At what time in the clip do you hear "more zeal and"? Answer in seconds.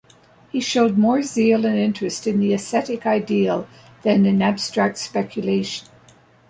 0.97-1.77